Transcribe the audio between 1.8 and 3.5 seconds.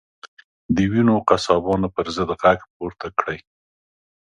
پر ضد غږ پورته کړئ.